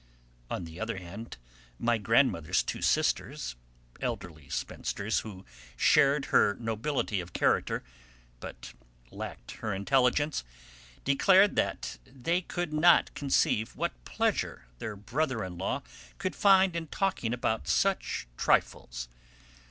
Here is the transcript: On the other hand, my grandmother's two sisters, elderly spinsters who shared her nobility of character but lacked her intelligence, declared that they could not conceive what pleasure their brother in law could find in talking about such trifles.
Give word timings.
On 0.49 0.63
the 0.63 0.79
other 0.79 0.97
hand, 0.97 1.37
my 1.77 1.99
grandmother's 1.99 2.63
two 2.63 2.81
sisters, 2.81 3.55
elderly 3.99 4.49
spinsters 4.49 5.19
who 5.19 5.45
shared 5.77 6.25
her 6.33 6.55
nobility 6.59 7.21
of 7.21 7.33
character 7.33 7.83
but 8.39 8.73
lacked 9.11 9.51
her 9.61 9.75
intelligence, 9.75 10.43
declared 11.03 11.55
that 11.55 11.99
they 12.03 12.41
could 12.41 12.73
not 12.73 13.13
conceive 13.13 13.75
what 13.75 14.03
pleasure 14.03 14.65
their 14.79 14.95
brother 14.95 15.43
in 15.43 15.55
law 15.59 15.83
could 16.17 16.35
find 16.35 16.75
in 16.75 16.87
talking 16.87 17.31
about 17.31 17.67
such 17.67 18.25
trifles. 18.37 19.07